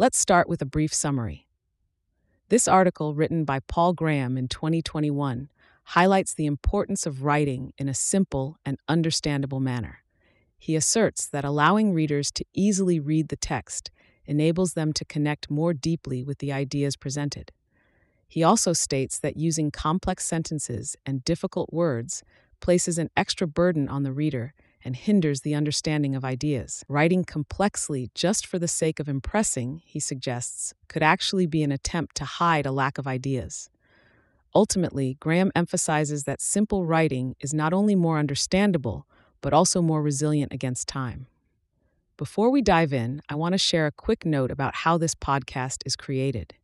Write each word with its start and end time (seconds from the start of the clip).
Let's 0.00 0.16
start 0.16 0.48
with 0.48 0.62
a 0.62 0.64
brief 0.64 0.94
summary. 0.94 1.48
This 2.50 2.68
article, 2.68 3.16
written 3.16 3.44
by 3.44 3.58
Paul 3.58 3.94
Graham 3.94 4.38
in 4.38 4.46
2021, 4.46 5.50
highlights 5.82 6.32
the 6.32 6.46
importance 6.46 7.04
of 7.04 7.24
writing 7.24 7.72
in 7.78 7.88
a 7.88 7.94
simple 7.94 8.58
and 8.64 8.78
understandable 8.86 9.58
manner. 9.58 10.04
He 10.56 10.76
asserts 10.76 11.26
that 11.26 11.44
allowing 11.44 11.92
readers 11.94 12.30
to 12.30 12.44
easily 12.54 13.00
read 13.00 13.26
the 13.26 13.34
text 13.34 13.90
enables 14.24 14.74
them 14.74 14.92
to 14.92 15.04
connect 15.04 15.50
more 15.50 15.74
deeply 15.74 16.22
with 16.22 16.38
the 16.38 16.52
ideas 16.52 16.94
presented. 16.94 17.50
He 18.28 18.44
also 18.44 18.72
states 18.72 19.18
that 19.18 19.36
using 19.36 19.72
complex 19.72 20.24
sentences 20.24 20.94
and 21.04 21.24
difficult 21.24 21.72
words 21.72 22.22
places 22.60 22.98
an 22.98 23.10
extra 23.16 23.48
burden 23.48 23.88
on 23.88 24.04
the 24.04 24.12
reader 24.12 24.54
and 24.84 24.96
hinders 24.96 25.40
the 25.40 25.54
understanding 25.54 26.14
of 26.14 26.24
ideas. 26.24 26.84
Writing 26.88 27.24
complexly 27.24 28.10
just 28.14 28.46
for 28.46 28.58
the 28.58 28.68
sake 28.68 29.00
of 29.00 29.08
impressing, 29.08 29.82
he 29.84 30.00
suggests, 30.00 30.74
could 30.88 31.02
actually 31.02 31.46
be 31.46 31.62
an 31.62 31.72
attempt 31.72 32.16
to 32.16 32.24
hide 32.24 32.66
a 32.66 32.72
lack 32.72 32.98
of 32.98 33.06
ideas. 33.06 33.70
Ultimately, 34.54 35.16
Graham 35.20 35.52
emphasizes 35.54 36.24
that 36.24 36.40
simple 36.40 36.84
writing 36.84 37.36
is 37.40 37.52
not 37.52 37.72
only 37.72 37.94
more 37.94 38.18
understandable, 38.18 39.06
but 39.40 39.52
also 39.52 39.82
more 39.82 40.02
resilient 40.02 40.52
against 40.52 40.88
time. 40.88 41.26
Before 42.16 42.50
we 42.50 42.62
dive 42.62 42.92
in, 42.92 43.22
I 43.28 43.36
want 43.36 43.52
to 43.52 43.58
share 43.58 43.86
a 43.86 43.92
quick 43.92 44.26
note 44.26 44.50
about 44.50 44.74
how 44.74 44.98
this 44.98 45.14
podcast 45.14 45.82
is 45.86 45.94
created. 45.94 46.54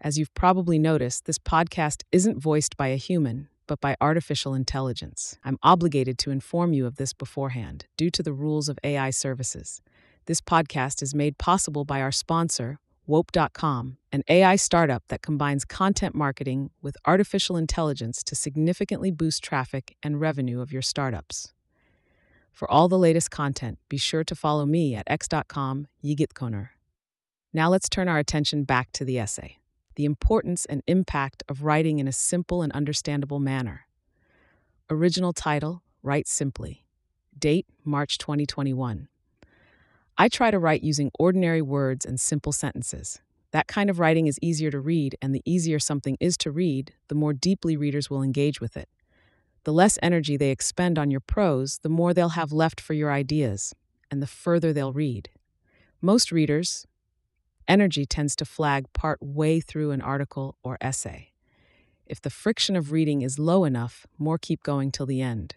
As 0.00 0.18
you've 0.18 0.32
probably 0.32 0.78
noticed, 0.78 1.26
this 1.26 1.38
podcast 1.38 2.04
isn't 2.12 2.40
voiced 2.40 2.76
by 2.76 2.88
a 2.88 2.96
human, 2.96 3.48
but 3.70 3.80
by 3.80 3.94
artificial 4.00 4.52
intelligence. 4.52 5.38
I'm 5.44 5.56
obligated 5.62 6.18
to 6.18 6.32
inform 6.32 6.72
you 6.72 6.86
of 6.86 6.96
this 6.96 7.12
beforehand, 7.12 7.86
due 7.96 8.10
to 8.10 8.20
the 8.20 8.32
rules 8.32 8.68
of 8.68 8.80
AI 8.82 9.10
services. 9.10 9.80
This 10.26 10.40
podcast 10.40 11.02
is 11.02 11.14
made 11.14 11.38
possible 11.38 11.84
by 11.84 12.00
our 12.00 12.10
sponsor, 12.10 12.80
Wope.com, 13.06 13.98
an 14.10 14.24
AI 14.28 14.56
startup 14.56 15.04
that 15.06 15.22
combines 15.22 15.64
content 15.64 16.16
marketing 16.16 16.70
with 16.82 16.96
artificial 17.06 17.56
intelligence 17.56 18.24
to 18.24 18.34
significantly 18.34 19.12
boost 19.12 19.44
traffic 19.44 19.94
and 20.02 20.20
revenue 20.20 20.60
of 20.60 20.72
your 20.72 20.82
startups. 20.82 21.52
For 22.50 22.68
all 22.68 22.88
the 22.88 22.98
latest 22.98 23.30
content, 23.30 23.78
be 23.88 23.98
sure 23.98 24.24
to 24.24 24.34
follow 24.34 24.66
me 24.66 24.96
at 24.96 25.04
x.com 25.06 25.86
yigitkonur. 26.04 26.70
Now 27.52 27.68
let's 27.68 27.88
turn 27.88 28.08
our 28.08 28.18
attention 28.18 28.64
back 28.64 28.90
to 28.94 29.04
the 29.04 29.20
essay 29.20 29.59
the 29.94 30.04
importance 30.04 30.64
and 30.66 30.82
impact 30.86 31.42
of 31.48 31.64
writing 31.64 31.98
in 31.98 32.08
a 32.08 32.12
simple 32.12 32.62
and 32.62 32.72
understandable 32.72 33.40
manner. 33.40 33.86
Original 34.88 35.32
title 35.32 35.82
Write 36.02 36.26
Simply. 36.26 36.84
Date 37.38 37.66
March 37.84 38.18
2021. 38.18 39.08
I 40.18 40.28
try 40.28 40.50
to 40.50 40.58
write 40.58 40.82
using 40.82 41.10
ordinary 41.18 41.62
words 41.62 42.04
and 42.04 42.20
simple 42.20 42.52
sentences. 42.52 43.20
That 43.52 43.66
kind 43.66 43.90
of 43.90 43.98
writing 43.98 44.26
is 44.26 44.38
easier 44.42 44.70
to 44.70 44.78
read, 44.78 45.16
and 45.20 45.34
the 45.34 45.42
easier 45.44 45.78
something 45.78 46.16
is 46.20 46.36
to 46.38 46.50
read, 46.50 46.92
the 47.08 47.14
more 47.14 47.32
deeply 47.32 47.76
readers 47.76 48.10
will 48.10 48.22
engage 48.22 48.60
with 48.60 48.76
it. 48.76 48.88
The 49.64 49.72
less 49.72 49.98
energy 50.02 50.36
they 50.36 50.50
expend 50.50 50.98
on 50.98 51.10
your 51.10 51.20
prose, 51.20 51.78
the 51.82 51.88
more 51.88 52.14
they'll 52.14 52.30
have 52.30 52.52
left 52.52 52.80
for 52.80 52.94
your 52.94 53.10
ideas, 53.10 53.74
and 54.10 54.22
the 54.22 54.26
further 54.26 54.72
they'll 54.72 54.92
read. 54.92 55.30
Most 56.00 56.32
readers, 56.32 56.86
energy 57.70 58.04
tends 58.04 58.34
to 58.34 58.44
flag 58.44 58.92
part 58.92 59.22
way 59.22 59.60
through 59.60 59.92
an 59.92 60.02
article 60.02 60.56
or 60.64 60.76
essay. 60.80 61.30
If 62.04 62.20
the 62.20 62.28
friction 62.28 62.74
of 62.74 62.90
reading 62.90 63.22
is 63.22 63.38
low 63.38 63.64
enough, 63.64 64.08
more 64.18 64.38
keep 64.38 64.64
going 64.64 64.90
till 64.90 65.06
the 65.06 65.22
end. 65.22 65.54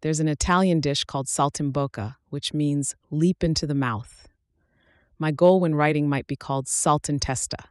There's 0.00 0.20
an 0.20 0.28
Italian 0.28 0.78
dish 0.78 1.02
called 1.02 1.26
saltimbocca, 1.26 2.14
which 2.30 2.54
means 2.54 2.94
leap 3.10 3.42
into 3.42 3.66
the 3.66 3.74
mouth. 3.74 4.28
My 5.18 5.32
goal 5.32 5.58
when 5.58 5.74
writing 5.74 6.08
might 6.08 6.28
be 6.28 6.36
called 6.36 6.66
saltintesta. 6.66 7.64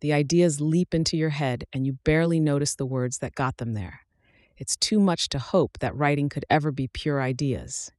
The 0.00 0.14
ideas 0.14 0.62
leap 0.62 0.94
into 0.94 1.18
your 1.18 1.28
head 1.28 1.64
and 1.74 1.86
you 1.86 1.98
barely 2.02 2.40
notice 2.40 2.74
the 2.74 2.86
words 2.86 3.18
that 3.18 3.34
got 3.34 3.58
them 3.58 3.74
there. 3.74 4.00
It's 4.56 4.74
too 4.74 4.98
much 4.98 5.28
to 5.28 5.38
hope 5.38 5.78
that 5.80 5.94
writing 5.94 6.30
could 6.30 6.46
ever 6.48 6.72
be 6.72 6.88
pure 6.88 7.20
ideas. 7.20 7.92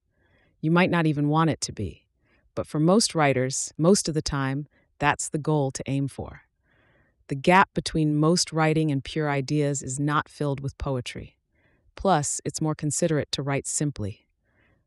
You 0.60 0.72
might 0.72 0.90
not 0.90 1.06
even 1.06 1.30
want 1.30 1.52
it 1.52 1.62
to 1.62 1.72
be. 1.72 2.08
But 2.56 2.66
for 2.66 2.80
most 2.80 3.14
writers, 3.14 3.72
most 3.78 4.10
of 4.10 4.16
the 4.16 4.22
time, 4.24 4.66
that's 5.00 5.30
the 5.30 5.38
goal 5.38 5.72
to 5.72 5.84
aim 5.88 6.08
for. 6.08 6.42
The 7.28 7.36
gap 7.36 7.74
between 7.74 8.16
most 8.16 8.54
writing 8.54 8.92
and 8.92 9.04
pure 9.04 9.30
ideas 9.30 9.82
is 9.82 10.00
not 10.00 10.30
filled 10.30 10.62
with 10.62 10.78
poetry. 10.78 11.38
Plus, 11.96 12.40
it's 12.46 12.62
more 12.62 12.76
considerate 12.76 13.32
to 13.34 13.42
write 13.42 13.68
simply. 13.68 14.28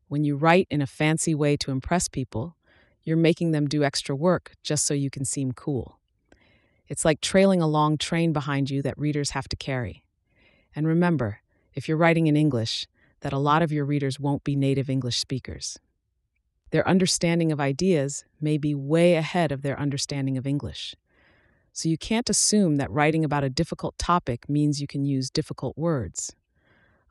When 0.07 0.23
you 0.23 0.35
write 0.35 0.67
in 0.71 0.81
a 0.81 0.87
fancy 0.87 1.35
way 1.35 1.55
to 1.57 1.71
impress 1.71 2.07
people, 2.07 2.55
you're 3.03 3.17
making 3.17 3.51
them 3.51 3.67
do 3.67 3.83
extra 3.83 4.15
work 4.15 4.53
just 4.63 4.85
so 4.85 4.93
you 4.93 5.09
can 5.09 5.25
seem 5.25 5.51
cool. 5.51 5.99
It's 6.87 7.05
like 7.05 7.21
trailing 7.21 7.61
a 7.61 7.67
long 7.67 7.97
train 7.97 8.33
behind 8.33 8.69
you 8.69 8.81
that 8.81 8.97
readers 8.97 9.31
have 9.31 9.47
to 9.49 9.55
carry. 9.55 10.03
And 10.75 10.87
remember, 10.87 11.39
if 11.73 11.87
you're 11.87 11.97
writing 11.97 12.27
in 12.27 12.35
English, 12.35 12.87
that 13.21 13.33
a 13.33 13.37
lot 13.37 13.61
of 13.61 13.71
your 13.71 13.85
readers 13.85 14.19
won't 14.19 14.43
be 14.43 14.55
native 14.55 14.89
English 14.89 15.19
speakers. 15.19 15.79
Their 16.71 16.87
understanding 16.87 17.51
of 17.51 17.59
ideas 17.59 18.25
may 18.39 18.57
be 18.57 18.73
way 18.73 19.15
ahead 19.15 19.51
of 19.51 19.61
their 19.61 19.79
understanding 19.79 20.37
of 20.37 20.47
English. 20.47 20.95
So 21.73 21.89
you 21.89 21.97
can't 21.97 22.29
assume 22.29 22.77
that 22.77 22.91
writing 22.91 23.23
about 23.23 23.43
a 23.43 23.49
difficult 23.49 23.97
topic 23.97 24.49
means 24.49 24.81
you 24.81 24.87
can 24.87 25.05
use 25.05 25.29
difficult 25.29 25.77
words. 25.77 26.35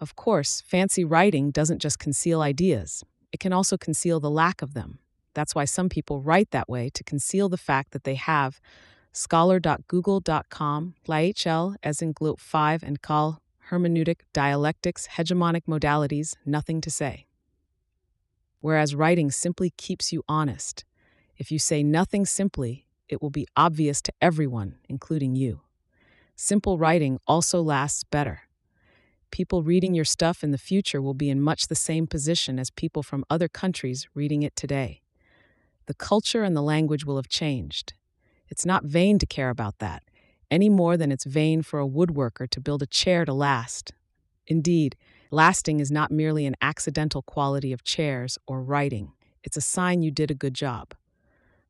Of 0.00 0.16
course, 0.16 0.62
fancy 0.66 1.04
writing 1.04 1.50
doesn't 1.50 1.80
just 1.80 1.98
conceal 1.98 2.40
ideas, 2.40 3.04
it 3.32 3.38
can 3.38 3.52
also 3.52 3.76
conceal 3.76 4.18
the 4.18 4.30
lack 4.30 4.60
of 4.60 4.74
them. 4.74 4.98
That's 5.34 5.54
why 5.54 5.64
some 5.64 5.88
people 5.88 6.20
write 6.20 6.50
that 6.50 6.68
way 6.68 6.90
to 6.94 7.04
conceal 7.04 7.48
the 7.48 7.56
fact 7.56 7.92
that 7.92 8.04
they 8.04 8.16
have 8.16 8.60
scholar.google.com, 9.12 10.94
LAHL, 11.06 11.76
as 11.82 12.02
in 12.02 12.12
GLOT 12.12 12.40
5 12.40 12.82
and 12.82 13.02
call 13.02 13.40
hermeneutic, 13.70 14.20
dialectics, 14.32 15.06
hegemonic 15.16 15.62
modalities, 15.66 16.34
nothing 16.44 16.80
to 16.80 16.90
say 16.90 17.26
whereas 18.60 18.94
writing 18.94 19.30
simply 19.30 19.70
keeps 19.70 20.12
you 20.12 20.22
honest. 20.28 20.84
If 21.36 21.50
you 21.50 21.58
say 21.58 21.82
nothing 21.82 22.26
simply, 22.26 22.86
it 23.08 23.20
will 23.20 23.30
be 23.30 23.46
obvious 23.56 24.00
to 24.02 24.12
everyone, 24.20 24.76
including 24.88 25.34
you. 25.34 25.62
Simple 26.36 26.78
writing 26.78 27.18
also 27.26 27.60
lasts 27.60 28.04
better. 28.04 28.42
People 29.30 29.62
reading 29.62 29.94
your 29.94 30.04
stuff 30.04 30.42
in 30.42 30.50
the 30.50 30.58
future 30.58 31.00
will 31.00 31.14
be 31.14 31.30
in 31.30 31.40
much 31.40 31.68
the 31.68 31.74
same 31.74 32.06
position 32.06 32.58
as 32.58 32.70
people 32.70 33.02
from 33.02 33.24
other 33.30 33.48
countries 33.48 34.08
reading 34.14 34.42
it 34.42 34.56
today. 34.56 35.02
The 35.86 35.94
culture 35.94 36.42
and 36.42 36.56
the 36.56 36.62
language 36.62 37.04
will 37.04 37.16
have 37.16 37.28
changed. 37.28 37.94
It's 38.48 38.66
not 38.66 38.84
vain 38.84 39.18
to 39.18 39.26
care 39.26 39.50
about 39.50 39.78
that, 39.78 40.02
any 40.50 40.68
more 40.68 40.96
than 40.96 41.12
it's 41.12 41.24
vain 41.24 41.62
for 41.62 41.80
a 41.80 41.86
woodworker 41.88 42.48
to 42.50 42.60
build 42.60 42.82
a 42.82 42.86
chair 42.86 43.24
to 43.24 43.32
last. 43.32 43.92
Indeed, 44.46 44.96
Lasting 45.32 45.78
is 45.78 45.92
not 45.92 46.10
merely 46.10 46.44
an 46.44 46.56
accidental 46.60 47.22
quality 47.22 47.72
of 47.72 47.84
chairs 47.84 48.36
or 48.48 48.60
writing, 48.60 49.12
it's 49.44 49.56
a 49.56 49.60
sign 49.60 50.02
you 50.02 50.10
did 50.10 50.30
a 50.30 50.34
good 50.34 50.54
job. 50.54 50.92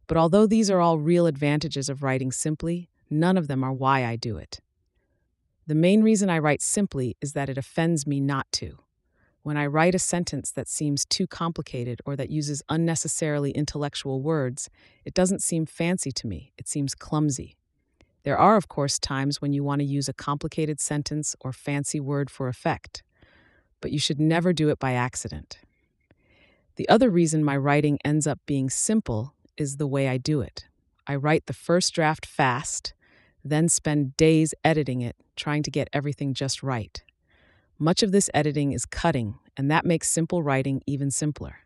But 0.07 0.17
although 0.17 0.47
these 0.47 0.71
are 0.71 0.81
all 0.81 0.99
real 0.99 1.27
advantages 1.27 1.91
of 1.91 2.03
writing 2.03 2.33
simply, 2.33 2.89
none 3.11 3.37
of 3.37 3.49
them 3.49 3.63
are 3.63 3.73
why 3.73 4.07
I 4.07 4.17
do 4.17 4.39
it. 4.39 4.61
The 5.67 5.75
main 5.75 6.03
reason 6.03 6.31
I 6.31 6.39
write 6.39 6.63
simply 6.63 7.17
is 7.21 7.35
that 7.35 7.51
it 7.51 7.59
offends 7.59 8.07
me 8.07 8.19
not 8.19 8.51
to. 8.53 8.79
When 9.43 9.59
I 9.59 9.67
write 9.67 9.95
a 9.95 9.99
sentence 9.99 10.51
that 10.53 10.67
seems 10.67 11.05
too 11.05 11.27
complicated 11.27 12.01
or 12.07 12.17
that 12.17 12.31
uses 12.31 12.63
unnecessarily 12.71 13.51
intellectual 13.53 14.23
words, 14.23 14.71
it 15.05 15.15
doesn't 15.15 15.43
seem 15.43 15.67
fancy 15.67 16.13
to 16.13 16.27
me, 16.27 16.53
it 16.57 16.67
seems 16.67 16.95
clumsy. 16.95 17.57
There 18.23 18.39
are, 18.39 18.57
of 18.57 18.69
course, 18.69 18.99
times 18.99 19.41
when 19.41 19.53
you 19.53 19.63
want 19.63 19.81
to 19.81 19.87
use 19.87 20.09
a 20.09 20.15
complicated 20.15 20.81
sentence 20.81 21.37
or 21.41 21.53
fancy 21.53 22.01
word 22.01 22.31
for 22.31 22.49
effect 22.49 23.03
but 23.81 23.93
you 23.93 23.99
should 23.99 24.21
never 24.21 24.53
do 24.53 24.69
it 24.69 24.79
by 24.79 24.93
accident. 24.93 25.59
The 26.77 26.89
other 26.89 27.11
reason 27.11 27.45
my 27.45 27.57
writing 27.57 27.99
ends 28.05 28.27
up 28.27 28.41
being 28.47 28.71
simple 28.71 29.35
is 29.57 29.77
the 29.77 29.87
way 29.87 30.09
I 30.09 30.17
do 30.17 30.41
it. 30.41 30.67
I 31.07 31.17
write 31.17 31.47
the 31.47 31.53
first 31.53 31.93
draft 31.95 32.25
fast, 32.25 32.95
then 33.45 33.69
spend 33.69 34.17
days 34.17 34.55
editing 34.65 35.01
it, 35.01 35.17
trying 35.37 35.63
to 35.65 35.71
get 35.71 35.89
everything 35.93 36.35
just 36.35 36.63
right. 36.63 37.03
Much 37.79 38.03
of 38.03 38.13
this 38.13 38.29
editing 38.35 38.73
is 38.73 38.85
cutting, 38.85 39.39
and 39.57 39.71
that 39.71 39.87
makes 39.87 40.11
simple 40.11 40.43
writing 40.43 40.83
even 40.87 41.11
simpler. 41.11 41.61